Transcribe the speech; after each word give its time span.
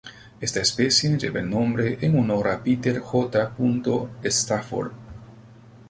Esta 0.39 0.61
especie 0.61 1.15
lleva 1.15 1.41
el 1.41 1.47
nombre 1.51 1.99
en 2.01 2.17
honor 2.17 2.47
a 2.47 2.63
Peter 2.63 2.97
J. 3.01 3.53
Stafford. 4.23 4.93